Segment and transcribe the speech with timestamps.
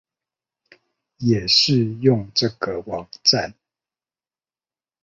[1.17, 3.53] 也是用這個網站